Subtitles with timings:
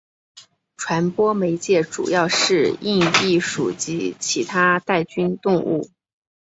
[0.77, 5.91] 传播媒介主要是硬蜱属及其它带菌动物。